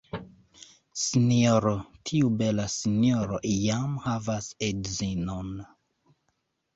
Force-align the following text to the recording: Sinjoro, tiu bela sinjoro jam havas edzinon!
Sinjoro, 0.99 1.73
tiu 2.09 2.31
bela 2.39 2.65
sinjoro 2.75 3.37
jam 3.57 3.93
havas 4.07 4.49
edzinon! 4.69 5.53